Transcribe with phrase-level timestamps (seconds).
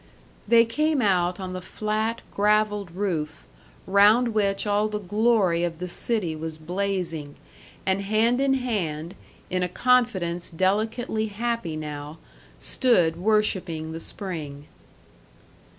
[0.47, 3.43] They came out on the flat, graveled roof,
[3.85, 7.35] round which all the glory of the city was blazing,
[7.85, 9.13] and hand in hand,
[9.51, 12.17] in a confidence delicately happy now,
[12.57, 14.65] stood worshiping the spring.